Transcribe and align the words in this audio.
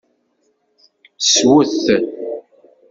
Swet. 1.31 1.77